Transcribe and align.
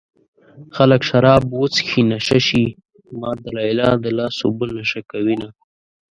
خلک 0.75 1.01
شراب 1.09 1.43
وڅښي 1.59 2.01
نشه 2.11 2.39
شي 2.47 2.65
ما 3.19 3.31
د 3.41 3.45
ليلا 3.57 3.89
د 4.03 4.05
لاس 4.17 4.37
اوبه 4.45 4.65
نشه 4.77 5.01
کوينه 5.11 5.49